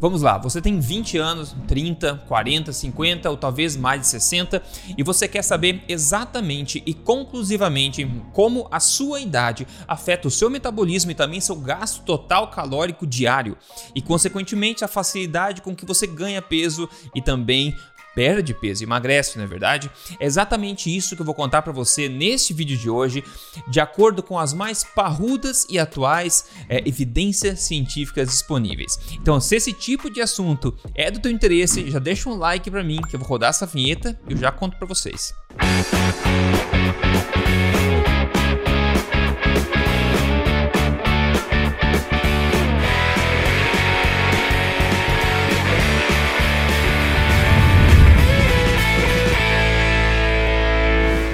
Vamos 0.00 0.22
lá, 0.22 0.38
você 0.38 0.62
tem 0.62 0.80
20 0.80 1.18
anos, 1.18 1.54
30, 1.68 2.24
40, 2.26 2.72
50 2.72 3.28
ou 3.28 3.36
talvez 3.36 3.76
mais 3.76 4.00
de 4.00 4.06
60 4.06 4.62
e 4.96 5.02
você 5.02 5.28
quer 5.28 5.42
saber 5.42 5.84
exatamente 5.86 6.82
e 6.86 6.94
conclusivamente 6.94 8.10
como 8.32 8.66
a 8.70 8.80
sua 8.80 9.20
idade 9.20 9.66
afeta 9.86 10.26
o 10.26 10.30
seu 10.30 10.48
metabolismo 10.48 11.10
e 11.10 11.14
também 11.14 11.38
seu 11.38 11.54
gasto 11.54 12.02
total 12.02 12.48
calórico 12.48 13.06
diário. 13.06 13.58
E, 13.94 14.00
consequentemente, 14.00 14.82
a 14.82 14.88
facilidade 14.88 15.60
com 15.60 15.76
que 15.76 15.84
você 15.84 16.06
ganha 16.06 16.40
peso 16.40 16.88
e 17.14 17.20
também 17.20 17.76
perde 18.14 18.54
peso, 18.54 18.82
emagrece, 18.82 19.36
não 19.36 19.44
é 19.44 19.46
verdade? 19.46 19.90
É 20.18 20.26
exatamente 20.26 20.94
isso 20.94 21.14
que 21.14 21.22
eu 21.22 21.26
vou 21.26 21.34
contar 21.34 21.62
para 21.62 21.72
você 21.72 22.08
neste 22.08 22.52
vídeo 22.52 22.76
de 22.76 22.90
hoje, 22.90 23.24
de 23.68 23.80
acordo 23.80 24.22
com 24.22 24.38
as 24.38 24.52
mais 24.52 24.84
parrudas 24.84 25.66
e 25.68 25.78
atuais 25.78 26.46
é, 26.68 26.86
evidências 26.86 27.60
científicas 27.60 28.28
disponíveis. 28.28 28.98
Então, 29.12 29.40
se 29.40 29.56
esse 29.56 29.72
tipo 29.72 30.10
de 30.10 30.20
assunto 30.20 30.76
é 30.94 31.10
do 31.10 31.20
teu 31.20 31.30
interesse, 31.30 31.90
já 31.90 31.98
deixa 31.98 32.28
um 32.28 32.36
like 32.36 32.70
para 32.70 32.84
mim 32.84 33.00
que 33.02 33.16
eu 33.16 33.20
vou 33.20 33.28
rodar 33.28 33.50
essa 33.50 33.66
vinheta 33.66 34.18
e 34.28 34.32
eu 34.32 34.38
já 34.38 34.50
conto 34.50 34.76
para 34.76 34.86
vocês. 34.86 35.32
Música 35.60 37.39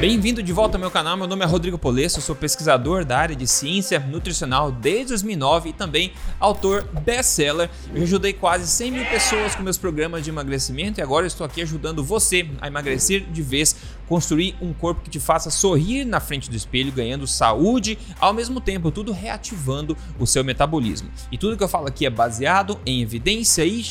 Bem-vindo 0.06 0.40
de 0.40 0.52
volta 0.52 0.76
ao 0.76 0.80
meu 0.80 0.88
canal, 0.88 1.16
meu 1.16 1.26
nome 1.26 1.44
é 1.44 1.48
Rodrigo 1.48 1.76
Polesso, 1.76 2.20
sou 2.20 2.36
pesquisador 2.36 3.04
da 3.04 3.18
área 3.18 3.34
de 3.34 3.44
ciência 3.44 3.98
nutricional 3.98 4.70
desde 4.70 5.08
2009 5.08 5.70
e 5.70 5.72
também 5.72 6.12
autor 6.38 6.84
best-seller. 7.04 7.68
Eu 7.92 8.04
ajudei 8.04 8.32
quase 8.32 8.68
100 8.68 8.92
mil 8.92 9.04
pessoas 9.06 9.56
com 9.56 9.64
meus 9.64 9.76
programas 9.76 10.22
de 10.22 10.30
emagrecimento 10.30 11.00
e 11.00 11.02
agora 11.02 11.26
estou 11.26 11.44
aqui 11.44 11.60
ajudando 11.60 12.04
você 12.04 12.48
a 12.60 12.68
emagrecer 12.68 13.26
de 13.28 13.42
vez, 13.42 13.74
construir 14.08 14.54
um 14.60 14.72
corpo 14.72 15.00
que 15.02 15.10
te 15.10 15.18
faça 15.18 15.50
sorrir 15.50 16.04
na 16.04 16.20
frente 16.20 16.48
do 16.48 16.54
espelho, 16.54 16.92
ganhando 16.92 17.26
saúde, 17.26 17.98
ao 18.20 18.32
mesmo 18.32 18.60
tempo 18.60 18.92
tudo 18.92 19.10
reativando 19.10 19.96
o 20.20 20.24
seu 20.24 20.44
metabolismo. 20.44 21.10
E 21.32 21.36
tudo 21.36 21.56
que 21.56 21.64
eu 21.64 21.68
falo 21.68 21.88
aqui 21.88 22.06
é 22.06 22.10
baseado 22.10 22.78
em 22.86 23.02
evidência 23.02 23.64
e 23.64 23.84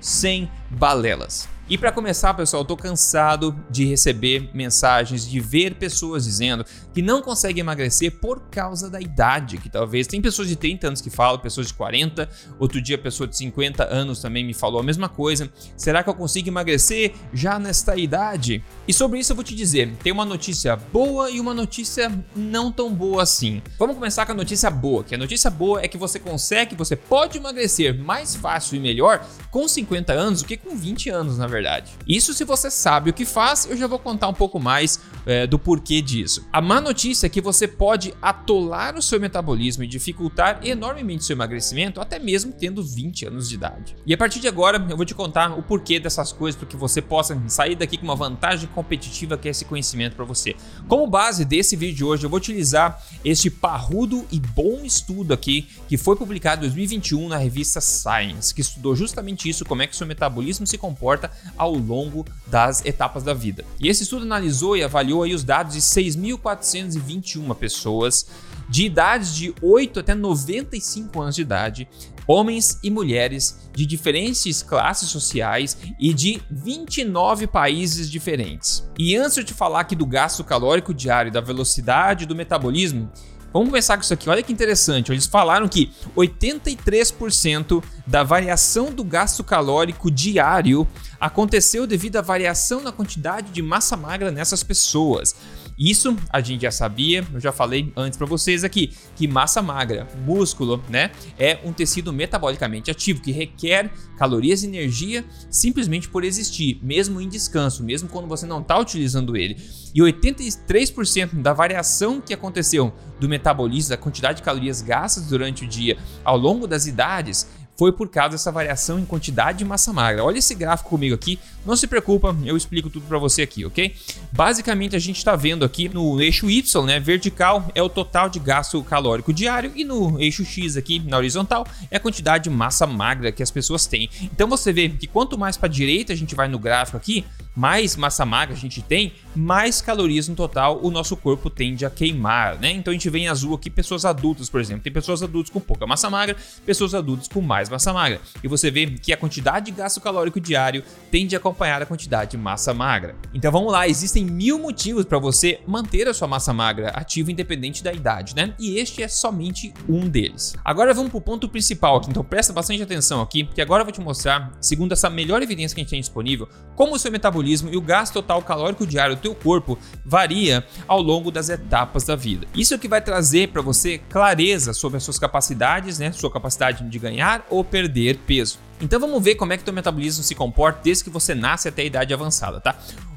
sem 0.00 0.50
balelas. 0.68 1.48
E 1.70 1.78
para 1.78 1.92
começar, 1.92 2.34
pessoal, 2.34 2.62
eu 2.62 2.66
tô 2.66 2.76
cansado 2.76 3.56
de 3.70 3.84
receber 3.84 4.50
mensagens, 4.52 5.24
de 5.24 5.38
ver 5.38 5.76
pessoas 5.76 6.24
dizendo 6.24 6.66
que 6.92 7.00
não 7.00 7.22
conseguem 7.22 7.60
emagrecer 7.60 8.18
por 8.18 8.40
causa 8.50 8.90
da 8.90 9.00
idade, 9.00 9.56
que 9.56 9.70
talvez 9.70 10.08
tem 10.08 10.20
pessoas 10.20 10.48
de 10.48 10.56
30 10.56 10.88
anos 10.88 11.00
que 11.00 11.10
falam, 11.10 11.38
pessoas 11.38 11.68
de 11.68 11.74
40, 11.74 12.28
outro 12.58 12.82
dia 12.82 12.98
pessoa 12.98 13.28
de 13.28 13.36
50 13.36 13.84
anos 13.84 14.20
também 14.20 14.44
me 14.44 14.52
falou 14.52 14.80
a 14.80 14.82
mesma 14.82 15.08
coisa. 15.08 15.48
Será 15.76 16.02
que 16.02 16.10
eu 16.10 16.14
consigo 16.14 16.48
emagrecer 16.48 17.14
já 17.32 17.56
nesta 17.56 17.94
idade? 17.96 18.64
E 18.88 18.92
sobre 18.92 19.20
isso 19.20 19.30
eu 19.30 19.36
vou 19.36 19.44
te 19.44 19.54
dizer, 19.54 19.94
tem 20.02 20.12
uma 20.12 20.24
notícia 20.24 20.74
boa 20.74 21.30
e 21.30 21.38
uma 21.38 21.54
notícia 21.54 22.10
não 22.34 22.72
tão 22.72 22.92
boa 22.92 23.22
assim. 23.22 23.62
Vamos 23.78 23.94
começar 23.94 24.26
com 24.26 24.32
a 24.32 24.34
notícia 24.34 24.70
boa, 24.70 25.04
que 25.04 25.14
a 25.14 25.18
notícia 25.18 25.48
boa 25.48 25.80
é 25.80 25.86
que 25.86 25.96
você 25.96 26.18
consegue, 26.18 26.74
você 26.74 26.96
pode 26.96 27.38
emagrecer 27.38 27.96
mais 27.96 28.34
fácil 28.34 28.74
e 28.74 28.80
melhor 28.80 29.24
com 29.52 29.68
50 29.68 30.12
anos 30.12 30.42
do 30.42 30.48
que 30.48 30.56
com 30.56 30.76
20 30.76 31.10
anos, 31.10 31.38
na 31.38 31.46
verdade 31.46 31.59
verdade. 31.60 31.92
Isso 32.08 32.32
se 32.32 32.44
você 32.44 32.70
sabe 32.70 33.10
o 33.10 33.12
que 33.12 33.24
faz, 33.24 33.66
eu 33.68 33.76
já 33.76 33.86
vou 33.86 33.98
contar 33.98 34.28
um 34.28 34.34
pouco 34.34 34.58
mais 34.58 35.00
é, 35.26 35.46
do 35.46 35.58
porquê 35.58 36.00
disso. 36.00 36.46
A 36.52 36.60
má 36.60 36.80
notícia 36.80 37.26
é 37.26 37.28
que 37.28 37.40
você 37.40 37.68
pode 37.68 38.14
atolar 38.20 38.96
o 38.96 39.02
seu 39.02 39.20
metabolismo 39.20 39.84
e 39.84 39.86
dificultar 39.86 40.60
enormemente 40.64 41.24
seu 41.24 41.34
emagrecimento, 41.34 42.00
até 42.00 42.18
mesmo 42.18 42.52
tendo 42.52 42.82
20 42.82 43.26
anos 43.26 43.48
de 43.48 43.54
idade. 43.54 43.96
E 44.06 44.14
a 44.14 44.18
partir 44.18 44.40
de 44.40 44.48
agora 44.48 44.84
eu 44.88 44.96
vou 44.96 45.04
te 45.04 45.14
contar 45.14 45.56
o 45.56 45.62
porquê 45.62 46.00
dessas 46.00 46.32
coisas 46.32 46.58
para 46.58 46.68
que 46.68 46.76
você 46.76 47.02
possa 47.02 47.40
sair 47.48 47.76
daqui 47.76 47.98
com 47.98 48.04
uma 48.04 48.16
vantagem 48.16 48.68
competitiva 48.74 49.36
que 49.36 49.48
é 49.48 49.50
esse 49.50 49.64
conhecimento 49.64 50.16
para 50.16 50.24
você. 50.24 50.56
Como 50.88 51.06
base 51.06 51.44
desse 51.44 51.76
vídeo 51.76 51.94
de 51.94 52.04
hoje, 52.04 52.24
eu 52.24 52.30
vou 52.30 52.38
utilizar 52.38 53.02
este 53.24 53.50
parrudo 53.50 54.26
e 54.32 54.40
bom 54.40 54.80
estudo 54.84 55.34
aqui 55.34 55.68
que 55.88 55.96
foi 55.96 56.16
publicado 56.16 56.60
em 56.60 56.68
2021 56.68 57.28
na 57.28 57.36
revista 57.36 57.80
Science, 57.80 58.54
que 58.54 58.60
estudou 58.60 58.96
justamente 58.96 59.48
isso, 59.48 59.64
como 59.64 59.82
é 59.82 59.86
que 59.86 59.96
seu 59.96 60.06
metabolismo 60.06 60.66
se 60.66 60.78
comporta 60.78 61.30
ao 61.56 61.74
longo 61.74 62.24
das 62.46 62.84
etapas 62.84 63.22
da 63.22 63.34
vida. 63.34 63.64
E 63.78 63.88
esse 63.88 64.02
estudo 64.02 64.22
analisou 64.22 64.76
e 64.76 64.82
avaliou 64.82 65.22
aí 65.22 65.34
os 65.34 65.44
dados 65.44 65.74
de 65.74 65.80
6.421 65.80 67.54
pessoas 67.54 68.26
de 68.68 68.84
idades 68.84 69.34
de 69.34 69.52
8 69.60 70.00
até 70.00 70.14
95 70.14 71.20
anos 71.20 71.34
de 71.34 71.42
idade, 71.42 71.88
homens 72.26 72.78
e 72.84 72.90
mulheres 72.90 73.68
de 73.74 73.84
diferentes 73.84 74.62
classes 74.62 75.08
sociais 75.08 75.76
e 75.98 76.14
de 76.14 76.40
29 76.48 77.48
países 77.48 78.08
diferentes. 78.08 78.88
E 78.96 79.16
antes 79.16 79.44
de 79.44 79.52
falar 79.52 79.80
aqui 79.80 79.96
do 79.96 80.06
gasto 80.06 80.44
calórico 80.44 80.94
diário, 80.94 81.32
da 81.32 81.40
velocidade 81.40 82.26
do 82.26 82.36
metabolismo, 82.36 83.10
Vamos 83.52 83.68
começar 83.68 83.96
com 83.96 84.02
isso 84.02 84.14
aqui. 84.14 84.30
Olha 84.30 84.42
que 84.42 84.52
interessante. 84.52 85.10
Eles 85.10 85.26
falaram 85.26 85.68
que 85.68 85.92
83% 86.16 87.82
da 88.06 88.22
variação 88.22 88.92
do 88.92 89.02
gasto 89.02 89.42
calórico 89.42 90.10
diário 90.10 90.86
aconteceu 91.20 91.86
devido 91.86 92.16
à 92.16 92.22
variação 92.22 92.80
na 92.80 92.92
quantidade 92.92 93.50
de 93.50 93.60
massa 93.60 93.96
magra 93.96 94.30
nessas 94.30 94.62
pessoas. 94.62 95.34
Isso 95.80 96.14
a 96.28 96.42
gente 96.42 96.60
já 96.60 96.70
sabia, 96.70 97.26
eu 97.32 97.40
já 97.40 97.52
falei 97.52 97.90
antes 97.96 98.18
para 98.18 98.26
vocês 98.26 98.64
aqui, 98.64 98.92
que 99.16 99.26
massa 99.26 99.62
magra, 99.62 100.06
músculo, 100.26 100.84
né, 100.90 101.10
é 101.38 101.58
um 101.64 101.72
tecido 101.72 102.12
metabolicamente 102.12 102.90
ativo 102.90 103.22
que 103.22 103.32
requer 103.32 103.90
calorias 104.18 104.62
e 104.62 104.66
energia 104.66 105.24
simplesmente 105.50 106.06
por 106.06 106.22
existir, 106.22 106.78
mesmo 106.82 107.18
em 107.18 107.30
descanso, 107.30 107.82
mesmo 107.82 108.10
quando 108.10 108.28
você 108.28 108.44
não 108.44 108.60
está 108.60 108.78
utilizando 108.78 109.34
ele. 109.34 109.56
E 109.94 110.00
83% 110.00 111.40
da 111.40 111.54
variação 111.54 112.20
que 112.20 112.34
aconteceu 112.34 112.92
do 113.18 113.26
metabolismo, 113.26 113.88
da 113.88 113.96
quantidade 113.96 114.38
de 114.38 114.42
calorias 114.42 114.82
gastas 114.82 115.28
durante 115.28 115.64
o 115.64 115.68
dia 115.68 115.96
ao 116.22 116.36
longo 116.36 116.66
das 116.66 116.86
idades, 116.86 117.48
foi 117.80 117.92
por 117.92 118.10
causa 118.10 118.32
dessa 118.32 118.52
variação 118.52 118.98
em 118.98 119.06
quantidade 119.06 119.60
de 119.60 119.64
massa 119.64 119.90
magra. 119.90 120.22
Olha 120.22 120.36
esse 120.36 120.54
gráfico 120.54 120.90
comigo 120.90 121.14
aqui, 121.14 121.38
não 121.64 121.74
se 121.74 121.86
preocupa, 121.86 122.36
eu 122.44 122.54
explico 122.54 122.90
tudo 122.90 123.06
para 123.06 123.16
você 123.16 123.40
aqui, 123.40 123.64
ok? 123.64 123.94
Basicamente 124.30 124.94
a 124.94 124.98
gente 124.98 125.16
está 125.16 125.34
vendo 125.34 125.64
aqui 125.64 125.88
no 125.88 126.20
eixo 126.20 126.50
Y, 126.50 126.84
né, 126.84 127.00
vertical 127.00 127.70
é 127.74 127.82
o 127.82 127.88
total 127.88 128.28
de 128.28 128.38
gasto 128.38 128.82
calórico 128.82 129.32
diário 129.32 129.72
e 129.74 129.82
no 129.82 130.20
eixo 130.20 130.44
X 130.44 130.76
aqui, 130.76 130.98
na 130.98 131.16
horizontal, 131.16 131.66
é 131.90 131.96
a 131.96 132.00
quantidade 132.00 132.44
de 132.44 132.50
massa 132.50 132.86
magra 132.86 133.32
que 133.32 133.42
as 133.42 133.50
pessoas 133.50 133.86
têm. 133.86 134.10
Então 134.24 134.46
você 134.46 134.74
vê 134.74 134.90
que 134.90 135.06
quanto 135.06 135.38
mais 135.38 135.56
para 135.56 135.66
a 135.66 135.72
direita 135.72 136.12
a 136.12 136.16
gente 136.16 136.34
vai 136.34 136.48
no 136.48 136.58
gráfico 136.58 136.98
aqui, 136.98 137.24
mais 137.56 137.96
massa 137.96 138.26
magra 138.26 138.54
a 138.54 138.58
gente 138.58 138.82
tem, 138.82 139.14
mais 139.34 139.80
calorias 139.80 140.28
no 140.28 140.34
total 140.34 140.80
o 140.82 140.90
nosso 140.90 141.16
corpo 141.16 141.48
tende 141.48 141.86
a 141.86 141.90
queimar, 141.90 142.58
né? 142.58 142.72
Então 142.72 142.90
a 142.90 142.94
gente 142.94 143.08
vê 143.08 143.20
em 143.20 143.28
azul 143.28 143.54
aqui 143.54 143.70
pessoas 143.70 144.04
adultas, 144.04 144.50
por 144.50 144.60
exemplo. 144.60 144.82
Tem 144.82 144.92
pessoas 144.92 145.22
adultas 145.22 145.50
com 145.50 145.60
pouca 145.60 145.86
massa 145.86 146.10
magra, 146.10 146.36
pessoas 146.66 146.94
adultas 146.94 147.26
com 147.26 147.40
mais 147.40 147.69
massa 147.70 147.92
magra. 147.92 148.20
E 148.42 148.48
você 148.48 148.70
vê 148.70 148.86
que 148.86 149.12
a 149.12 149.16
quantidade 149.16 149.66
de 149.66 149.72
gasto 149.72 150.00
calórico 150.00 150.40
diário 150.40 150.82
tende 151.10 151.34
a 151.34 151.38
acompanhar 151.38 151.82
a 151.82 151.86
quantidade 151.86 152.32
de 152.32 152.36
massa 152.36 152.74
magra. 152.74 153.14
Então 153.32 153.50
vamos 153.50 153.72
lá, 153.72 153.88
existem 153.88 154.24
mil 154.24 154.58
motivos 154.58 155.04
para 155.04 155.18
você 155.18 155.60
manter 155.66 156.08
a 156.08 156.14
sua 156.14 156.28
massa 156.28 156.52
magra 156.52 156.90
ativa 156.90 157.30
independente 157.30 157.82
da 157.82 157.92
idade, 157.92 158.34
né? 158.34 158.54
E 158.58 158.78
este 158.78 159.02
é 159.02 159.08
somente 159.08 159.72
um 159.88 160.08
deles. 160.08 160.54
Agora 160.64 160.92
vamos 160.94 161.10
para 161.10 161.18
o 161.18 161.22
ponto 161.22 161.48
principal 161.48 161.96
aqui, 161.96 162.10
então 162.10 162.24
presta 162.24 162.52
bastante 162.52 162.82
atenção 162.82 163.20
aqui, 163.20 163.44
que 163.44 163.60
agora 163.60 163.82
eu 163.82 163.84
vou 163.84 163.92
te 163.92 164.00
mostrar, 164.00 164.52
segundo 164.60 164.92
essa 164.92 165.08
melhor 165.08 165.42
evidência 165.42 165.74
que 165.74 165.80
a 165.80 165.84
gente 165.84 165.90
tem 165.90 166.00
disponível, 166.00 166.48
como 166.74 166.94
o 166.94 166.98
seu 166.98 167.10
metabolismo 167.10 167.70
e 167.72 167.76
o 167.76 167.80
gasto 167.80 168.14
total 168.14 168.42
calórico 168.42 168.86
diário 168.86 169.16
do 169.16 169.22
teu 169.22 169.34
corpo 169.34 169.78
varia 170.04 170.64
ao 170.86 171.00
longo 171.00 171.30
das 171.30 171.48
etapas 171.48 172.04
da 172.04 172.16
vida. 172.16 172.46
Isso 172.54 172.74
é 172.74 172.78
que 172.78 172.88
vai 172.88 173.00
trazer 173.00 173.48
para 173.48 173.62
você 173.62 173.98
clareza 173.98 174.72
sobre 174.72 174.96
as 174.96 175.02
suas 175.02 175.18
capacidades, 175.18 175.98
né, 175.98 176.12
sua 176.12 176.30
capacidade 176.30 176.88
de 176.88 176.98
ganhar 176.98 177.46
ou 177.50 177.64
perder 177.64 178.18
peso. 178.26 178.58
Então 178.80 178.98
vamos 178.98 179.22
ver 179.22 179.34
como 179.34 179.52
é 179.52 179.58
que 179.58 179.64
teu 179.64 179.74
metabolismo 179.74 180.24
se 180.24 180.34
comporta 180.34 180.80
desde 180.82 181.04
que 181.04 181.10
você 181.10 181.34
nasce 181.34 181.68
até 181.68 181.82
a 181.82 181.84
idade 181.84 182.14
avançada, 182.14 182.60
tá? 182.60 182.76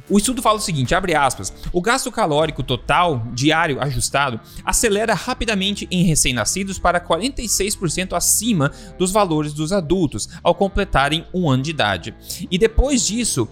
O 0.09 0.17
estudo 0.17 0.41
fala 0.41 0.57
o 0.57 0.61
seguinte, 0.61 0.93
abre 0.93 1.15
aspas, 1.15 1.53
o 1.71 1.81
gasto 1.81 2.11
calórico 2.11 2.61
total 2.61 3.25
diário 3.33 3.81
ajustado 3.81 4.37
acelera 4.65 5.13
rapidamente 5.13 5.87
em 5.89 6.03
recém-nascidos 6.03 6.77
para 6.77 6.99
46% 6.99 8.11
acima 8.11 8.69
dos 8.99 9.11
valores 9.11 9.53
dos 9.53 9.71
adultos 9.71 10.27
ao 10.43 10.53
completarem 10.53 11.25
um 11.33 11.49
ano 11.49 11.63
de 11.63 11.69
idade. 11.69 12.13
E 12.51 12.57
depois 12.57 13.07
disso, 13.07 13.47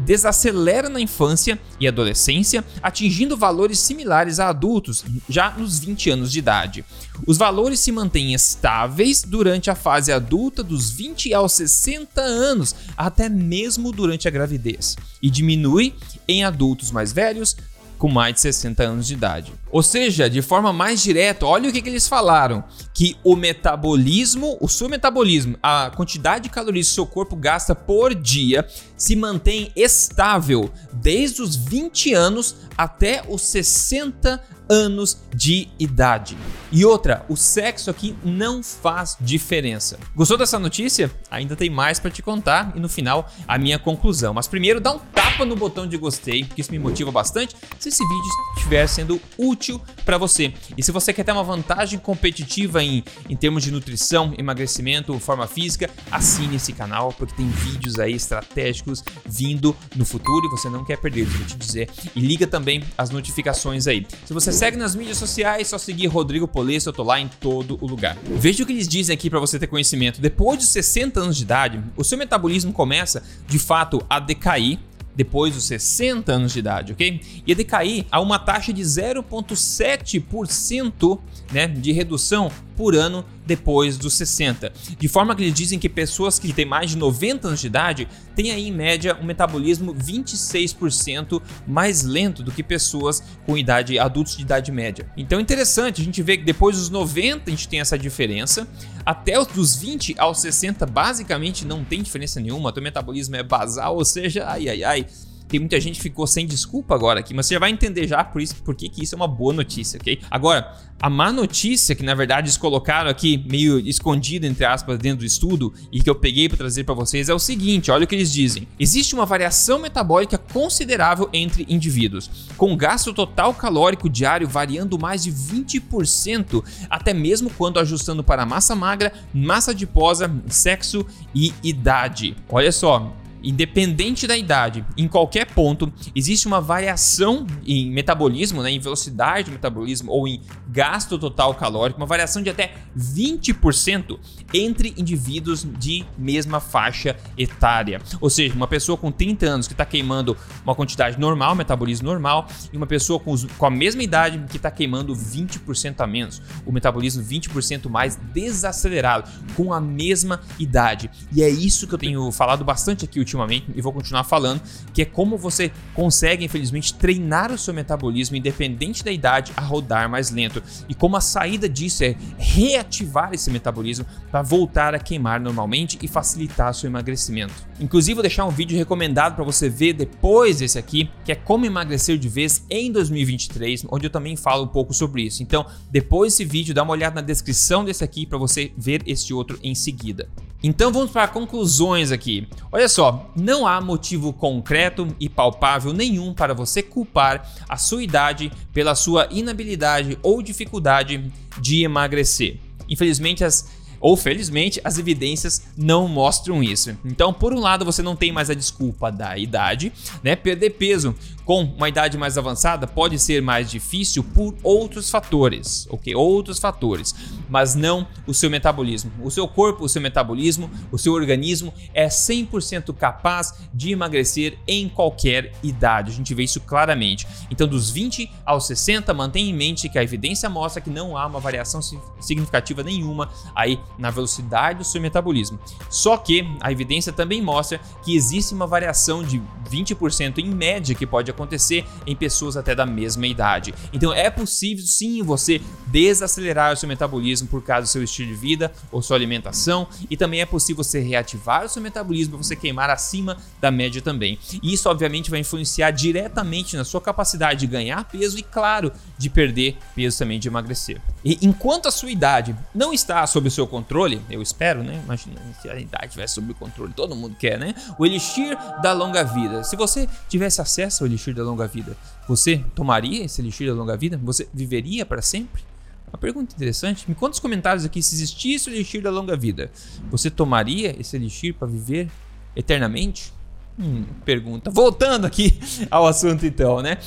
desacelera 0.00 0.88
na 0.88 1.00
infância 1.00 1.58
e 1.80 1.88
adolescência, 1.88 2.64
atingindo 2.82 3.36
valores 3.36 3.78
similares 3.78 4.38
a 4.38 4.48
adultos 4.48 5.04
já 5.28 5.50
nos 5.50 5.78
20 5.78 6.10
anos 6.10 6.32
de 6.32 6.38
idade. 6.38 6.84
Os 7.26 7.36
valores 7.36 7.80
se 7.80 7.90
mantêm 7.90 8.32
estáveis 8.32 9.22
durante 9.22 9.70
a 9.70 9.74
fase 9.74 10.12
adulta 10.12 10.62
dos 10.62 10.90
20 10.90 11.34
aos 11.34 11.52
60 11.52 12.20
anos, 12.20 12.74
até 12.96 13.28
mesmo 13.28 13.92
durante 13.92 14.28
a 14.28 14.30
gravidez, 14.30 14.96
e 15.22 15.30
diminui 15.30 15.94
em 16.26 16.44
adultos 16.44 16.90
mais 16.90 17.12
velhos, 17.12 17.56
com 17.98 18.08
mais 18.08 18.34
de 18.34 18.40
60 18.40 18.82
anos 18.82 19.06
de 19.06 19.14
idade. 19.14 19.52
Ou 19.70 19.82
seja, 19.82 20.30
de 20.30 20.40
forma 20.40 20.72
mais 20.72 21.02
direta, 21.02 21.44
olha 21.44 21.68
o 21.68 21.72
que, 21.72 21.82
que 21.82 21.88
eles 21.88 22.08
falaram: 22.08 22.64
que 22.94 23.16
o 23.22 23.36
metabolismo, 23.36 24.56
o 24.60 24.68
seu 24.68 24.88
metabolismo, 24.88 25.58
a 25.62 25.90
quantidade 25.94 26.44
de 26.44 26.50
calorias 26.50 26.88
que 26.88 26.94
seu 26.94 27.06
corpo 27.06 27.36
gasta 27.36 27.74
por 27.74 28.14
dia, 28.14 28.66
se 28.96 29.14
mantém 29.14 29.70
estável 29.76 30.70
desde 30.92 31.42
os 31.42 31.56
20 31.56 32.14
anos 32.14 32.56
até 32.76 33.22
os 33.28 33.42
60 33.42 34.42
anos 34.68 35.18
de 35.34 35.68
idade. 35.78 36.36
E 36.70 36.84
outra, 36.84 37.24
o 37.28 37.36
sexo 37.36 37.90
aqui 37.90 38.14
não 38.22 38.62
faz 38.62 39.16
diferença. 39.20 39.98
Gostou 40.14 40.36
dessa 40.36 40.58
notícia? 40.58 41.10
Ainda 41.30 41.56
tem 41.56 41.70
mais 41.70 41.98
para 41.98 42.10
te 42.10 42.22
contar 42.22 42.72
e 42.74 42.80
no 42.80 42.88
final 42.88 43.30
a 43.46 43.58
minha 43.58 43.78
conclusão. 43.78 44.34
Mas 44.34 44.46
primeiro 44.46 44.80
dá 44.80 44.92
um 44.92 44.98
tapa 44.98 45.44
no 45.44 45.56
botão 45.56 45.86
de 45.86 45.96
gostei, 45.96 46.44
porque 46.44 46.60
isso 46.60 46.70
me 46.70 46.78
motiva 46.78 47.10
bastante 47.10 47.56
se 47.78 47.88
esse 47.88 48.02
vídeo 48.02 48.30
estiver 48.56 48.86
sendo 48.86 49.20
útil 49.38 49.80
para 50.04 50.18
você. 50.18 50.52
E 50.76 50.82
se 50.82 50.92
você 50.92 51.12
quer 51.12 51.24
ter 51.24 51.32
uma 51.32 51.44
vantagem 51.44 51.98
competitiva 51.98 52.82
em, 52.82 53.02
em 53.28 53.36
termos 53.36 53.62
de 53.62 53.70
nutrição, 53.70 54.34
emagrecimento, 54.36 55.18
forma 55.18 55.46
física, 55.46 55.88
assine 56.10 56.56
esse 56.56 56.72
canal, 56.72 57.12
porque 57.12 57.34
tem 57.34 57.48
vídeos 57.48 57.98
aí 57.98 58.14
estratégicos 58.14 59.02
vindo 59.24 59.74
no 59.96 60.04
futuro 60.04 60.46
e 60.46 60.50
você 60.50 60.68
não 60.68 60.84
quer 60.84 60.98
perder, 60.98 61.24
vou 61.24 61.46
te 61.46 61.56
dizer. 61.56 61.88
E 62.14 62.20
liga 62.20 62.46
também 62.46 62.84
as 62.96 63.10
notificações 63.10 63.86
aí. 63.86 64.06
Se 64.26 64.34
você 64.34 64.52
segue 64.58 64.76
nas 64.76 64.94
mídias 64.96 65.18
sociais, 65.18 65.68
só 65.68 65.78
seguir 65.78 66.08
Rodrigo 66.08 66.48
Polesso, 66.48 66.88
eu 66.88 66.92
tô 66.92 67.04
lá 67.04 67.20
em 67.20 67.28
todo 67.28 67.78
o 67.80 67.86
lugar. 67.86 68.18
Veja 68.24 68.64
o 68.64 68.66
que 68.66 68.72
eles 68.72 68.88
dizem 68.88 69.14
aqui 69.14 69.30
para 69.30 69.38
você 69.38 69.56
ter 69.56 69.68
conhecimento. 69.68 70.20
Depois 70.20 70.58
de 70.58 70.66
60 70.66 71.20
anos 71.20 71.36
de 71.36 71.44
idade, 71.44 71.80
o 71.96 72.02
seu 72.02 72.18
metabolismo 72.18 72.72
começa 72.72 73.22
de 73.46 73.56
fato 73.56 74.04
a 74.10 74.18
decair 74.18 74.80
depois 75.14 75.54
dos 75.54 75.62
60 75.62 76.32
anos 76.32 76.52
de 76.52 76.58
idade, 76.58 76.92
ok? 76.92 77.20
E 77.46 77.54
decair 77.54 78.04
a 78.10 78.20
uma 78.20 78.36
taxa 78.36 78.72
de 78.72 78.82
0,7% 78.82 81.20
né, 81.52 81.68
de 81.68 81.92
redução 81.92 82.50
por 82.78 82.94
ano 82.94 83.24
depois 83.44 83.98
dos 83.98 84.14
60. 84.14 84.72
De 84.96 85.08
forma 85.08 85.34
que 85.34 85.42
eles 85.42 85.52
dizem 85.52 85.80
que 85.80 85.88
pessoas 85.88 86.38
que 86.38 86.52
têm 86.52 86.64
mais 86.64 86.90
de 86.90 86.96
90 86.96 87.48
anos 87.48 87.60
de 87.60 87.66
idade 87.66 88.06
têm 88.36 88.52
aí 88.52 88.68
em 88.68 88.72
média 88.72 89.18
um 89.20 89.24
metabolismo 89.24 89.92
26% 89.92 91.42
mais 91.66 92.04
lento 92.04 92.40
do 92.40 92.52
que 92.52 92.62
pessoas 92.62 93.20
com 93.44 93.58
idade 93.58 93.98
adultos 93.98 94.36
de 94.36 94.42
idade 94.42 94.70
média. 94.70 95.10
Então 95.16 95.40
é 95.40 95.42
interessante, 95.42 96.00
a 96.00 96.04
gente 96.04 96.22
vê 96.22 96.36
que 96.36 96.44
depois 96.44 96.76
dos 96.76 96.88
90 96.88 97.42
a 97.48 97.50
gente 97.50 97.66
tem 97.66 97.80
essa 97.80 97.98
diferença, 97.98 98.68
até 99.04 99.40
os 99.40 99.48
dos 99.48 99.74
20 99.74 100.14
aos 100.16 100.40
60 100.40 100.86
basicamente 100.86 101.64
não 101.64 101.82
tem 101.82 102.00
diferença 102.00 102.38
nenhuma, 102.38 102.72
teu 102.72 102.82
metabolismo 102.82 103.34
é 103.34 103.42
basal, 103.42 103.96
ou 103.96 104.04
seja, 104.04 104.46
ai 104.46 104.68
ai 104.68 104.84
ai, 104.84 105.06
tem 105.48 105.60
muita 105.60 105.80
gente 105.80 105.96
que 105.96 106.02
ficou 106.02 106.26
sem 106.26 106.46
desculpa 106.46 106.94
agora 106.94 107.20
aqui, 107.20 107.34
mas 107.34 107.46
você 107.46 107.54
já 107.54 107.60
vai 107.60 107.70
entender 107.70 108.06
já 108.06 108.22
por 108.22 108.40
isso, 108.40 108.56
por 108.62 108.74
que 108.74 108.90
isso 109.02 109.14
é 109.14 109.16
uma 109.16 109.28
boa 109.28 109.52
notícia, 109.52 109.98
ok? 109.98 110.20
Agora, 110.30 110.76
a 111.00 111.08
má 111.08 111.32
notícia 111.32 111.94
que 111.94 112.02
na 112.02 112.14
verdade 112.14 112.46
eles 112.46 112.56
colocaram 112.56 113.08
aqui 113.08 113.44
meio 113.48 113.78
escondido 113.78 114.46
entre 114.46 114.64
aspas 114.64 114.98
dentro 114.98 115.20
do 115.20 115.24
estudo 115.24 115.72
e 115.92 116.02
que 116.02 116.10
eu 116.10 116.14
peguei 116.14 116.48
para 116.48 116.58
trazer 116.58 116.84
para 116.84 116.94
vocês 116.94 117.28
é 117.28 117.34
o 117.34 117.38
seguinte, 117.38 117.90
olha 117.90 118.04
o 118.04 118.06
que 118.06 118.14
eles 118.14 118.32
dizem. 118.32 118.66
Existe 118.78 119.14
uma 119.14 119.24
variação 119.24 119.78
metabólica 119.78 120.36
considerável 120.36 121.28
entre 121.32 121.64
indivíduos, 121.68 122.48
com 122.56 122.76
gasto 122.76 123.12
total 123.14 123.54
calórico 123.54 124.08
diário 124.08 124.48
variando 124.48 124.98
mais 124.98 125.22
de 125.22 125.32
20%, 125.32 126.64
até 126.90 127.14
mesmo 127.14 127.48
quando 127.50 127.78
ajustando 127.78 128.24
para 128.24 128.44
massa 128.44 128.74
magra, 128.74 129.12
massa 129.32 129.70
adiposa, 129.70 130.30
sexo 130.48 131.06
e 131.34 131.52
idade. 131.62 132.36
Olha 132.48 132.72
só, 132.72 133.14
independente 133.48 134.26
da 134.26 134.36
idade, 134.36 134.84
em 134.94 135.08
qualquer 135.08 135.46
ponto, 135.46 135.90
existe 136.14 136.46
uma 136.46 136.60
variação 136.60 137.46
em 137.66 137.90
metabolismo, 137.90 138.62
né, 138.62 138.70
em 138.70 138.78
velocidade 138.78 139.44
do 139.44 139.52
metabolismo 139.52 140.12
ou 140.12 140.28
em 140.28 140.42
gasto 140.68 141.18
total 141.18 141.54
calórico, 141.54 141.98
uma 141.98 142.06
variação 142.06 142.42
de 142.42 142.50
até 142.50 142.74
20% 142.96 144.18
entre 144.52 144.92
indivíduos 144.98 145.66
de 145.78 146.04
mesma 146.18 146.60
faixa 146.60 147.16
etária. 147.38 148.02
Ou 148.20 148.28
seja, 148.28 148.54
uma 148.54 148.66
pessoa 148.66 148.98
com 148.98 149.10
30 149.10 149.46
anos 149.46 149.66
que 149.66 149.72
está 149.72 149.86
queimando 149.86 150.36
uma 150.62 150.74
quantidade 150.74 151.18
normal, 151.18 151.54
metabolismo 151.54 152.06
normal, 152.06 152.46
e 152.70 152.76
uma 152.76 152.86
pessoa 152.86 153.18
com, 153.18 153.32
os, 153.32 153.44
com 153.44 153.64
a 153.64 153.70
mesma 153.70 154.02
idade 154.02 154.44
que 154.50 154.58
está 154.58 154.70
queimando 154.70 155.14
20% 155.14 156.00
a 156.00 156.06
menos, 156.06 156.42
o 156.66 156.72
metabolismo 156.72 157.22
20% 157.22 157.88
mais 157.88 158.16
desacelerado, 158.34 159.30
com 159.56 159.72
a 159.72 159.80
mesma 159.80 160.42
idade. 160.58 161.10
E 161.32 161.42
é 161.42 161.48
isso 161.48 161.86
que 161.86 161.94
eu 161.94 161.98
tenho 161.98 162.30
falado 162.30 162.62
bastante 162.62 163.06
aqui 163.06 163.18
ultimamente 163.18 163.37
e 163.74 163.80
vou 163.80 163.92
continuar 163.92 164.24
falando, 164.24 164.60
que 164.92 165.02
é 165.02 165.04
como 165.04 165.36
você 165.36 165.70
consegue, 165.94 166.44
infelizmente, 166.44 166.94
treinar 166.94 167.52
o 167.52 167.58
seu 167.58 167.72
metabolismo, 167.74 168.36
independente 168.36 169.04
da 169.04 169.12
idade, 169.12 169.52
a 169.56 169.60
rodar 169.60 170.08
mais 170.08 170.30
lento. 170.30 170.62
E 170.88 170.94
como 170.94 171.16
a 171.16 171.20
saída 171.20 171.68
disso 171.68 172.04
é 172.04 172.16
reativar 172.36 173.32
esse 173.32 173.50
metabolismo 173.50 174.04
para 174.30 174.42
voltar 174.42 174.94
a 174.94 174.98
queimar 174.98 175.40
normalmente 175.40 175.98
e 176.02 176.08
facilitar 176.08 176.74
seu 176.74 176.88
emagrecimento. 176.88 177.54
Inclusive, 177.80 178.14
vou 178.14 178.22
deixar 178.22 178.44
um 178.44 178.50
vídeo 178.50 178.76
recomendado 178.76 179.34
para 179.34 179.44
você 179.44 179.68
ver 179.68 179.92
depois 179.92 180.58
desse 180.58 180.78
aqui, 180.78 181.10
que 181.24 181.32
é 181.32 181.34
como 181.34 181.66
emagrecer 181.66 182.18
de 182.18 182.28
vez 182.28 182.64
em 182.70 182.90
2023, 182.90 183.86
onde 183.90 184.06
eu 184.06 184.10
também 184.10 184.36
falo 184.36 184.64
um 184.64 184.68
pouco 184.68 184.92
sobre 184.92 185.22
isso. 185.22 185.42
Então, 185.42 185.66
depois 185.90 186.32
desse 186.32 186.44
vídeo, 186.44 186.74
dá 186.74 186.82
uma 186.82 186.92
olhada 186.92 187.16
na 187.16 187.26
descrição 187.26 187.84
desse 187.84 188.02
aqui 188.02 188.26
para 188.26 188.38
você 188.38 188.72
ver 188.76 189.02
esse 189.06 189.32
outro 189.32 189.58
em 189.62 189.74
seguida. 189.74 190.28
Então 190.62 190.92
vamos 190.92 191.12
para 191.12 191.28
conclusões 191.28 192.10
aqui. 192.10 192.48
Olha 192.72 192.88
só, 192.88 193.30
não 193.36 193.66
há 193.66 193.80
motivo 193.80 194.32
concreto 194.32 195.06
e 195.20 195.28
palpável 195.28 195.92
nenhum 195.92 196.34
para 196.34 196.52
você 196.52 196.82
culpar 196.82 197.48
a 197.68 197.76
sua 197.76 198.02
idade 198.02 198.50
pela 198.72 198.96
sua 198.96 199.28
inabilidade 199.30 200.18
ou 200.22 200.42
dificuldade 200.42 201.32
de 201.60 201.84
emagrecer. 201.84 202.58
Infelizmente, 202.88 203.44
as 203.44 203.78
ou 204.00 204.16
felizmente, 204.16 204.80
as 204.84 204.98
evidências 204.98 205.62
não 205.76 206.06
mostram 206.06 206.62
isso. 206.62 206.96
Então, 207.04 207.32
por 207.32 207.52
um 207.52 207.58
lado, 207.58 207.84
você 207.84 208.02
não 208.02 208.14
tem 208.14 208.30
mais 208.30 208.48
a 208.50 208.54
desculpa 208.54 209.10
da 209.10 209.36
idade, 209.36 209.92
né? 210.22 210.36
Perder 210.36 210.70
peso 210.70 211.14
com 211.44 211.62
uma 211.62 211.88
idade 211.88 212.16
mais 212.16 212.38
avançada 212.38 212.86
pode 212.86 213.18
ser 213.18 213.42
mais 213.42 213.70
difícil 213.70 214.22
por 214.22 214.54
outros 214.62 215.10
fatores, 215.10 215.86
ok? 215.90 216.14
Outros 216.14 216.58
fatores, 216.58 217.14
mas 217.48 217.74
não 217.74 218.06
o 218.26 218.34
seu 218.34 218.50
metabolismo. 218.50 219.10
O 219.22 219.30
seu 219.30 219.46
corpo, 219.48 219.84
o 219.84 219.88
seu 219.88 220.02
metabolismo, 220.02 220.70
o 220.90 220.98
seu 220.98 221.12
organismo 221.12 221.72
é 221.94 222.08
100% 222.08 222.94
capaz 222.94 223.54
de 223.72 223.92
emagrecer 223.92 224.58
em 224.66 224.88
qualquer 224.88 225.52
idade. 225.62 226.10
A 226.10 226.14
gente 226.14 226.34
vê 226.34 226.44
isso 226.44 226.60
claramente. 226.60 227.26
Então, 227.50 227.66
dos 227.66 227.90
20 227.90 228.30
aos 228.44 228.66
60, 228.66 229.12
mantenha 229.14 229.50
em 229.50 229.54
mente 229.54 229.88
que 229.88 229.98
a 229.98 230.02
evidência 230.02 230.48
mostra 230.48 230.80
que 230.80 230.90
não 230.90 231.16
há 231.16 231.26
uma 231.26 231.40
variação 231.40 231.80
significativa 232.20 232.82
nenhuma 232.82 233.30
aí 233.54 233.78
na 233.98 234.10
velocidade 234.10 234.78
do 234.78 234.84
seu 234.84 235.00
metabolismo. 235.00 235.58
Só 235.88 236.16
que 236.16 236.46
a 236.60 236.70
evidência 236.70 237.12
também 237.12 237.40
mostra 237.40 237.80
que 238.02 238.14
existe 238.14 238.54
uma 238.54 238.66
variação 238.66 239.22
de 239.22 239.40
20% 239.70 240.38
em 240.38 240.48
média 240.48 240.94
que 240.94 241.06
pode 241.06 241.30
acontecer 241.30 241.84
em 242.06 242.16
pessoas 242.16 242.56
até 242.56 242.74
da 242.74 242.86
mesma 242.86 243.26
idade. 243.26 243.74
Então 243.92 244.12
é 244.12 244.30
possível 244.30 244.84
sim 244.84 245.22
você 245.22 245.60
desacelerar 245.86 246.72
o 246.72 246.76
seu 246.76 246.88
metabolismo 246.88 247.37
por 247.46 247.62
causa 247.62 247.82
do 247.82 247.88
seu 247.88 248.02
estilo 248.02 248.28
de 248.28 248.34
vida 248.34 248.72
ou 248.90 249.02
sua 249.02 249.16
alimentação 249.16 249.86
e 250.10 250.16
também 250.16 250.40
é 250.40 250.46
possível 250.46 250.82
você 250.82 251.00
reativar 251.00 251.64
o 251.64 251.68
seu 251.68 251.82
metabolismo 251.82 252.34
para 252.34 252.44
você 252.44 252.56
queimar 252.56 252.90
acima 252.90 253.36
da 253.60 253.70
média 253.70 254.00
também. 254.02 254.38
E 254.62 254.72
isso 254.72 254.88
obviamente 254.88 255.30
vai 255.30 255.40
influenciar 255.40 255.90
diretamente 255.90 256.76
na 256.76 256.84
sua 256.84 257.00
capacidade 257.00 257.60
de 257.60 257.66
ganhar 257.66 258.04
peso 258.04 258.38
e 258.38 258.42
claro, 258.42 258.92
de 259.16 259.30
perder 259.30 259.76
peso 259.94 260.18
também 260.18 260.38
de 260.38 260.48
emagrecer. 260.48 261.00
E 261.24 261.38
enquanto 261.42 261.88
a 261.88 261.90
sua 261.90 262.10
idade 262.10 262.56
não 262.74 262.92
está 262.92 263.26
sob 263.26 263.48
o 263.48 263.50
seu 263.50 263.66
controle, 263.66 264.20
eu 264.30 264.40
espero, 264.40 264.82
né? 264.82 265.00
Imagina 265.04 265.40
se 265.60 265.68
a 265.68 265.78
idade 265.78 266.12
tivesse 266.12 266.34
sob 266.34 266.54
controle, 266.54 266.92
todo 266.94 267.14
mundo 267.14 267.36
quer, 267.36 267.58
né? 267.58 267.74
O 267.98 268.06
elixir 268.06 268.56
da 268.82 268.92
longa 268.92 269.22
vida. 269.22 269.64
Se 269.64 269.76
você 269.76 270.08
tivesse 270.28 270.60
acesso 270.60 271.02
ao 271.02 271.08
elixir 271.08 271.34
da 271.34 271.42
longa 271.42 271.66
vida, 271.66 271.96
você 272.26 272.62
tomaria 272.74 273.24
esse 273.24 273.40
elixir 273.40 273.68
da 273.68 273.74
longa 273.74 273.96
vida? 273.96 274.18
Você 274.22 274.48
viveria 274.52 275.04
para 275.04 275.22
sempre? 275.22 275.67
Uma 276.12 276.18
pergunta 276.18 276.54
interessante. 276.54 277.08
Me 277.08 277.14
conta 277.14 277.30
nos 277.30 277.40
comentários 277.40 277.84
aqui 277.84 278.02
se 278.02 278.14
existisse 278.14 278.68
o 278.68 278.72
elixir 278.72 279.02
da 279.02 279.10
longa 279.10 279.36
vida. 279.36 279.70
Você 280.10 280.30
tomaria 280.30 280.98
esse 280.98 281.16
elixir 281.16 281.54
para 281.54 281.68
viver 281.68 282.08
eternamente? 282.56 283.32
Hum, 283.78 284.04
pergunta. 284.24 284.70
Voltando 284.70 285.26
aqui 285.26 285.58
ao 285.90 286.06
assunto 286.06 286.44
então, 286.44 286.80
né? 286.82 286.98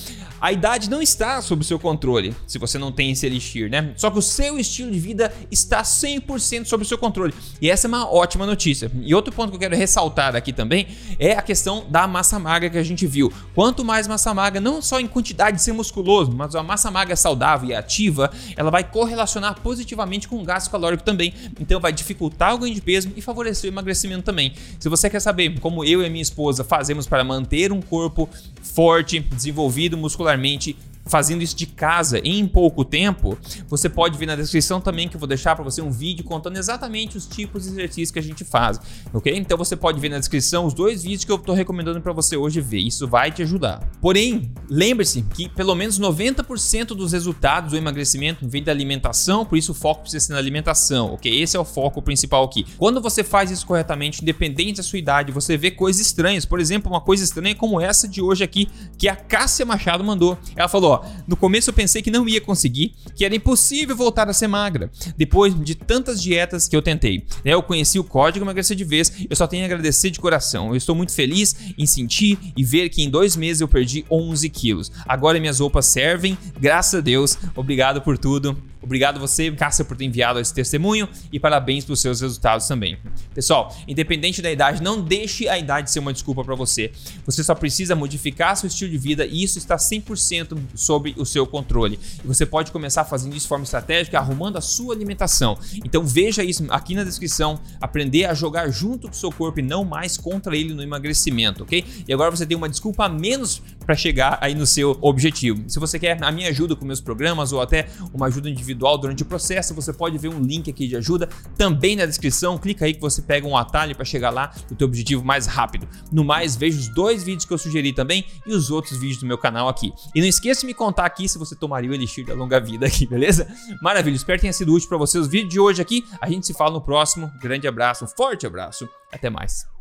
A 0.42 0.52
idade 0.52 0.90
não 0.90 1.04
está 1.04 1.40
sob 1.40 1.64
seu 1.64 1.78
controle, 1.78 2.36
se 2.48 2.58
você 2.58 2.80
não 2.80 2.92
tem 2.92 3.12
esse 3.12 3.28
elixir, 3.28 3.70
né? 3.70 3.94
Só 3.96 4.10
que 4.10 4.18
o 4.18 4.24
seu 4.24 4.58
estilo 4.58 4.90
de 4.90 5.00
vida 5.00 5.32
está 5.52 5.84
100% 5.84 6.66
sob 6.66 6.84
seu 6.84 6.98
controle. 6.98 7.32
E 7.62 7.70
essa 7.70 7.86
é 7.86 7.88
uma 7.88 8.12
ótima 8.12 8.44
notícia. 8.44 8.92
E 9.04 9.14
outro 9.14 9.32
ponto 9.32 9.52
que 9.52 9.58
eu 9.58 9.60
quero 9.60 9.76
ressaltar 9.76 10.36
aqui 10.36 10.52
também 10.52 10.88
é 11.20 11.34
a 11.34 11.44
questão 11.44 11.86
da 11.88 12.08
massa 12.08 12.40
magra 12.40 12.72
que 12.72 12.78
a 12.80 12.84
gente 12.84 13.06
viu. 13.06 13.32
Quanto 13.54 13.86
mais 13.86 14.08
massa 14.08 14.34
magra, 14.34 14.60
não 14.60 14.82
só 14.82 15.00
em 15.00 15.06
quantidade 15.06 15.58
de 15.58 15.64
ser 15.64 15.74
musculoso, 15.74 16.32
mas 16.32 16.56
a 16.56 16.64
massa 16.64 16.90
magra 16.90 17.16
saudável 17.16 17.70
e 17.70 17.76
ativa, 17.76 18.32
ela 18.58 18.72
vai 18.72 18.84
correlacionar 18.84 19.62
positivamente 19.62 20.28
com 20.28 20.42
o 20.42 20.44
gasto 20.44 20.72
calórico 20.72 21.04
também. 21.04 21.36
Então 21.60 21.80
vai 21.80 21.94
dificultar 21.94 22.56
o 22.56 22.58
ganho 22.58 22.74
de 22.74 22.82
peso 22.82 23.12
e 23.16 23.22
favorecer 23.22 23.70
o 23.70 23.74
emagrecimento 23.74 24.24
também. 24.24 24.54
Se 24.80 24.90
você 24.90 25.08
quer 25.08 25.20
saber 25.20 25.60
como 25.60 25.86
eu 25.86 26.04
e 26.04 26.10
minha 26.10 26.24
esposa 26.24 26.64
fazemos 26.64 27.06
para 27.06 27.24
manter 27.24 27.72
um 27.72 27.80
corpo 27.80 28.28
forte, 28.60 29.20
desenvolvido 29.20 29.96
muscularmente 30.38 30.76
fazendo 31.06 31.42
isso 31.42 31.56
de 31.56 31.66
casa 31.66 32.20
em 32.24 32.48
pouco 32.48 32.84
tempo, 32.86 33.38
você 33.68 33.90
pode 33.90 34.18
ver 34.18 34.26
na 34.26 34.36
descrição 34.36 34.80
também 34.80 35.08
que 35.08 35.16
eu 35.16 35.20
vou 35.20 35.28
deixar 35.28 35.56
para 35.56 35.64
você 35.64 35.82
um 35.82 35.92
vídeo 35.92 36.24
contando 36.24 36.58
exatamente 36.58 37.18
os 37.18 37.26
tipos 37.26 37.64
de 37.64 37.70
exercícios 37.70 38.12
que 38.12 38.20
a 38.20 38.24
gente 38.24 38.44
faz, 38.44 38.80
ok? 39.14 39.36
Então 39.36 39.58
você 39.58 39.76
pode 39.76 40.00
ver 40.00 40.10
na 40.10 40.20
descrição 40.20 40.66
os 40.66 40.74
dois 40.74 41.04
vídeos 41.04 41.26
que 41.26 41.32
eu 41.32 41.36
estou 41.36 41.56
recomendando 41.56 42.02
para 42.02 42.14
você 42.14 42.38
hoje 42.38 42.62
ver, 42.62 42.80
isso 42.80 43.08
vai 43.08 43.32
te 43.32 43.42
ajudar. 43.42 43.80
Porém, 44.00 44.52
lembre-se 44.70 45.22
que 45.22 45.50
pelo 45.50 45.76
menos 45.76 46.00
90% 46.00 46.88
dos 46.88 47.12
resultados 47.12 47.72
do 47.72 47.78
emagrecimento 47.78 48.48
vem 48.48 48.64
da 48.64 48.72
alimentação, 48.72 49.46
por 49.46 49.58
isso 49.58 49.72
o 49.72 49.76
foco 49.76 50.02
precisa 50.02 50.28
ser 50.28 50.34
na 50.34 50.40
alimentação, 50.40 51.14
ok? 51.14 51.42
Esse 51.42 51.58
é 51.58 51.60
o 51.60 51.66
foco 51.66 52.02
principal 52.02 52.44
aqui. 52.44 52.66
Quando 52.78 53.02
você 53.02 53.24
faz 53.24 53.52
isso 53.52 53.66
corretamente, 53.66 54.22
independente 54.22 54.78
da 54.78 54.84
sua 54.84 55.00
idade, 55.00 55.32
você 55.32 55.58
vê 55.58 55.72
coisas 55.72 56.02
estranhas, 56.02 56.46
por 56.46 56.60
exemplo, 56.60 56.92
uma 56.92 57.02
coisa 57.02 57.24
estranha 57.24 57.56
como 57.56 57.80
essa 57.80 58.08
de 58.08 58.22
hoje 58.22 58.44
aqui, 58.44 58.68
que 58.98 59.08
a 59.08 59.16
Cássia 59.16 59.66
Machado 59.66 60.04
mandou. 60.04 60.38
Ela 60.56 60.68
falou, 60.68 60.91
no 61.28 61.36
começo 61.36 61.70
eu 61.70 61.74
pensei 61.74 62.02
que 62.02 62.12
não 62.12 62.28
ia 62.28 62.42
conseguir, 62.42 62.94
que 63.16 63.26
era 63.26 63.36
impossível 63.36 63.96
voltar 63.96 64.30
a 64.30 64.34
ser 64.34 64.48
magra, 64.48 64.92
depois 65.18 65.54
de 65.64 65.76
tantas 65.76 66.22
dietas 66.22 66.68
que 66.68 66.76
eu 66.76 66.82
tentei. 66.82 67.26
Né, 67.44 67.54
eu 67.54 67.64
conheci 67.64 68.00
o 68.00 68.04
código 68.04 68.44
emagrecer 68.44 68.76
de 68.76 68.84
vez, 68.84 69.12
eu 69.30 69.36
só 69.36 69.48
tenho 69.48 69.64
a 69.64 69.66
agradecer 69.66 70.10
de 70.10 70.20
coração. 70.20 70.70
Eu 70.70 70.76
estou 70.76 70.96
muito 70.96 71.14
feliz 71.14 71.56
em 71.78 71.86
sentir 71.86 72.38
e 72.56 72.64
ver 72.64 72.90
que 72.90 73.02
em 73.02 73.10
dois 73.10 73.36
meses 73.36 73.62
eu 73.62 73.68
perdi 73.68 74.06
11 74.10 74.50
quilos. 74.50 74.92
Agora 75.08 75.40
minhas 75.40 75.60
roupas 75.60 75.86
servem, 75.86 76.38
graças 76.60 76.96
a 76.96 77.02
Deus. 77.02 77.38
Obrigado 77.56 78.02
por 78.02 78.18
tudo. 78.18 78.58
Obrigado 78.82 79.20
você, 79.20 79.52
Cássia, 79.52 79.86
por 79.86 79.96
ter 79.96 80.06
enviado 80.06 80.40
esse 80.40 80.54
testemunho 80.54 81.08
e 81.32 81.40
parabéns 81.40 81.86
pelos 81.86 82.02
seus 82.02 82.22
resultados 82.22 82.68
também. 82.68 82.98
Pessoal, 83.34 83.76
independente 83.88 84.42
da 84.42 84.52
idade, 84.52 84.82
não 84.82 85.02
deixe 85.02 85.48
a 85.48 85.58
idade 85.58 85.92
ser 85.92 86.00
uma 86.00 86.12
desculpa 86.12 86.44
para 86.44 86.56
você. 86.56 86.92
Você 87.26 87.44
só 87.44 87.54
precisa 87.54 87.96
modificar 87.96 88.56
seu 88.58 88.68
estilo 88.68 88.92
de 88.92 88.98
vida 88.98 89.26
e 89.26 89.44
isso 89.44 89.58
está 89.58 89.76
100% 89.76 90.58
sob 90.76 91.14
o 91.18 91.26
seu 91.26 91.46
controle. 91.46 92.00
E 92.24 92.28
você 92.28 92.46
pode 92.46 92.72
começar 92.72 93.06
fazendo 93.06 93.36
isso 93.36 93.46
de 93.46 93.50
forma 93.50 93.64
estratégica, 93.64 94.18
arrumando 94.18 94.58
a 94.58 94.62
sua 94.62 94.94
alimentação. 94.94 95.58
Então 95.86 96.04
veja 96.06 96.44
isso 96.44 96.66
aqui 96.70 96.96
na 96.96 97.04
descrição, 97.04 97.60
aprender 97.80 98.26
a 98.26 98.34
jogar 98.34 98.70
junto 98.70 99.08
com 99.08 99.14
o 99.14 99.18
seu 99.18 99.32
corpo 99.32 99.60
e 99.60 99.64
não 99.64 99.86
mais 99.86 100.18
contra 100.18 100.56
ele 100.56 100.74
no 100.74 100.82
emagrecimento, 100.82 101.64
ok? 101.64 101.86
E 102.08 102.14
agora 102.14 102.32
você 102.32 102.46
tem 102.46 102.58
uma 102.58 102.70
desculpa 102.70 103.06
a 103.06 103.10
menos 103.10 103.62
para 103.92 103.98
chegar 103.98 104.38
aí 104.40 104.56
no 104.56 104.66
seu 104.66 104.98
objetivo. 105.02 105.70
Se 105.70 105.78
você 105.78 106.00
quer 106.00 106.18
a 106.24 106.32
minha 106.32 106.48
ajuda 106.48 106.78
com 106.78 106.86
meus 106.86 107.02
programas 107.02 107.52
ou 107.52 107.60
até 107.60 107.90
uma 108.14 108.28
ajuda 108.28 108.50
individual 108.50 108.98
durante 108.98 109.24
o 109.24 109.26
processo, 109.26 109.74
você 109.74 109.92
pode 109.92 110.18
ver 110.18 110.30
um 110.30 110.40
link 110.40 110.70
aqui 110.70 110.88
de 110.88 110.96
ajuda 110.96 111.28
também 111.58 111.98
na 111.98 112.06
descrição. 112.06 112.58
Clica 112.58 112.86
aí 112.86 112.94
que 112.94 113.02
você 113.02 113.22
pega 113.22 113.46
um 113.46 113.58
atalho 113.58 113.94
para 113.94 114.06
chegar 114.06 114.30
lá 114.30 114.54
no 114.70 114.78
teu 114.78 114.88
objetivo 114.88 115.26
mais 115.26 115.46
rápido. 115.46 115.90
No 116.10 116.24
mais, 116.24 116.56
veja 116.56 116.80
os 116.80 116.88
dois 116.88 117.22
vídeos 117.22 117.44
que 117.44 117.52
eu 117.52 117.58
sugeri 117.58 117.92
também 117.92 118.24
e 118.48 118.54
os 118.54 118.72
outros 118.72 118.98
vídeos 118.98 119.20
do 119.20 119.26
meu 119.26 119.38
canal 119.38 119.68
aqui. 119.68 119.92
E 120.16 120.22
não 120.22 120.28
esqueça 120.28 120.62
de 120.62 120.68
me 120.68 120.74
contar 120.74 121.06
aqui 121.06 121.28
se 121.28 121.38
você 121.38 121.54
tomaria 121.54 121.92
o 121.92 121.94
Elixir 121.94 122.26
da 122.26 122.34
Longa 122.34 122.62
Vida 122.62 122.86
aqui, 122.86 123.04
beleza? 123.12 123.46
Maravilha, 123.82 124.16
espero 124.16 124.38
que 124.38 124.44
tenha 124.44 124.54
sido 124.54 124.74
útil 124.74 124.88
para 124.88 124.98
você 124.98 125.18
os 125.18 125.28
vídeos 125.28 125.52
de 125.52 125.60
hoje 125.60 125.82
aqui. 125.82 126.06
A 126.22 126.30
gente 126.30 126.48
se 126.48 126.54
fala 126.54 126.72
no 126.72 126.82
próximo. 126.82 127.30
Grande 127.42 127.68
abraço, 127.68 128.06
um 128.06 128.08
forte 128.08 128.48
abraço. 128.48 128.88
Até 129.12 129.30
mais. 129.30 129.81